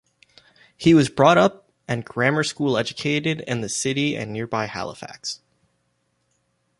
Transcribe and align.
He 0.75 0.95
was 0.95 1.09
brought 1.09 1.37
up 1.37 1.69
and 1.87 2.03
grammar 2.03 2.43
school 2.43 2.75
educated 2.75 3.41
in 3.41 3.61
the 3.61 3.69
city 3.69 4.15
and 4.17 4.33
nearby 4.33 4.65
Halifax. 4.65 5.41